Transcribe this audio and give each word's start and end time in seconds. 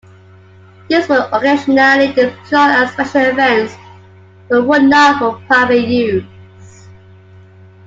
These 0.89 1.07
were 1.09 1.29
occasionally 1.31 2.07
deployed 2.07 2.71
at 2.71 2.87
special 2.91 3.21
events 3.21 3.75
but 4.49 4.65
were 4.65 4.79
not 4.79 5.19
for 5.19 5.39
private 5.45 5.87
use. 5.87 6.87